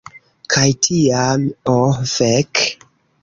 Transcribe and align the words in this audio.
Kaj 0.53 0.63
tiam... 0.85 1.45
Oh 1.73 2.01
fek! 2.13 2.65